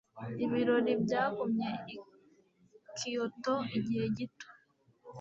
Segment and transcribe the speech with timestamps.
[0.43, 1.87] Ibirori byagumye i
[2.97, 4.47] Kyoto igihe gito.